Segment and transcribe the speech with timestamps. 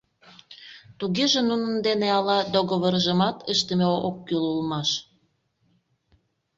[0.99, 4.89] —Тугеже нунын дене ала договоржымат ыштыме ок кӱл улмаш?